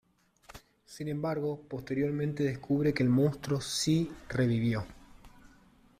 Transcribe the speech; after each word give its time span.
Sin 0.83 1.09
embargo, 1.09 1.61
posteriormente 1.69 2.41
descubre 2.43 2.91
que 2.91 3.03
el 3.03 3.09
monstruo 3.09 3.61
si 3.61 4.09
revivió. 4.29 4.83